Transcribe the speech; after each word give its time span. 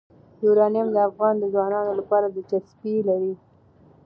یورانیم 0.45 0.87
د 0.93 0.97
افغان 1.09 1.35
ځوانانو 1.53 1.91
لپاره 1.99 2.25
دلچسپي 2.35 2.95
لري. 3.07 3.33